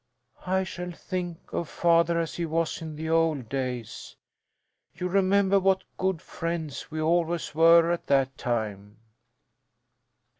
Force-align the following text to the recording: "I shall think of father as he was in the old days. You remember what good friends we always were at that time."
"I 0.47 0.63
shall 0.63 0.89
think 0.91 1.53
of 1.53 1.69
father 1.69 2.19
as 2.19 2.33
he 2.33 2.47
was 2.47 2.81
in 2.81 2.95
the 2.95 3.07
old 3.11 3.47
days. 3.49 4.15
You 4.95 5.07
remember 5.07 5.59
what 5.59 5.83
good 5.99 6.23
friends 6.23 6.89
we 6.89 6.99
always 6.99 7.53
were 7.53 7.91
at 7.91 8.07
that 8.07 8.35
time." 8.35 8.97